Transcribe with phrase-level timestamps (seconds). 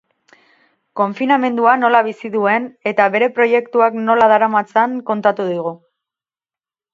[1.01, 5.77] Konfinamendua nola bizi duen eta bere proiektuak nola daramatzan kontatu digu.